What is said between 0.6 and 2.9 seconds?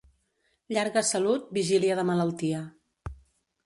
Llarga salut, vigília de malaltia.